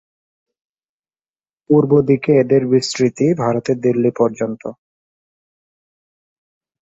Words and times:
পূর্ব 1.69 1.91
দিকে 2.09 2.31
এদের 2.41 2.61
বিস্তৃতি 2.73 3.27
ভারতের 3.41 3.77
দিল্লী 3.81 4.11
পর্যন্ত। 4.17 4.63